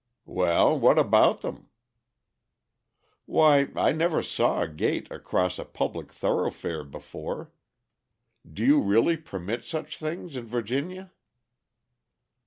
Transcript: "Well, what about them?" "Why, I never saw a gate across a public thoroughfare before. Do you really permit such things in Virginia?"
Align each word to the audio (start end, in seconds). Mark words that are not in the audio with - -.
"Well, 0.25 0.79
what 0.79 0.97
about 0.97 1.41
them?" 1.41 1.69
"Why, 3.27 3.67
I 3.75 3.91
never 3.91 4.23
saw 4.23 4.63
a 4.63 4.67
gate 4.67 5.07
across 5.11 5.59
a 5.59 5.63
public 5.63 6.11
thoroughfare 6.11 6.83
before. 6.83 7.51
Do 8.51 8.65
you 8.65 8.81
really 8.81 9.15
permit 9.15 9.63
such 9.63 9.99
things 9.99 10.35
in 10.35 10.47
Virginia?" 10.47 11.11